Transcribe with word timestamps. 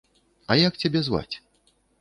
А 0.51 0.57
як 0.61 0.81
цябе 0.83 1.05
зваць? 1.09 1.35